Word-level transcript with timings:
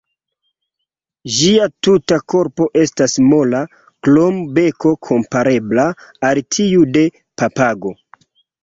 Ĝia 1.35 1.67
tuta 1.87 2.17
korpo 2.35 2.67
estas 2.85 3.15
mola, 3.27 3.61
krom 4.09 4.43
beko 4.57 4.95
komparebla 5.11 5.89
al 6.33 6.47
tiu 6.59 6.91
de 6.99 7.07
papago. 7.45 7.99